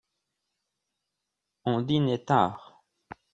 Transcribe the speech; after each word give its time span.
on 1.65 1.83
dînait 1.83 2.25
tard. 2.25 2.83